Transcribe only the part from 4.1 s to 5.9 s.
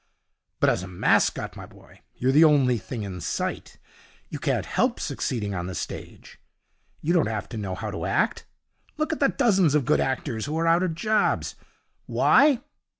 You can't help succeeding on the